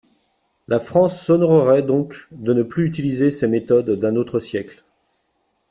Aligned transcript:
La 0.67 0.79
France 0.79 1.21
s’honorerait 1.23 1.83
donc 1.83 2.15
de 2.31 2.53
ne 2.55 2.63
plus 2.63 2.87
utiliser 2.87 3.29
ces 3.29 3.47
méthodes 3.47 3.91
d’un 3.99 4.15
autre 4.15 4.39
siècle. 4.39 4.83